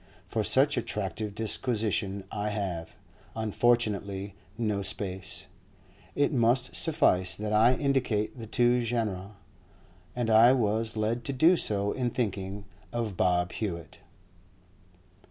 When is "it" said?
6.15-6.33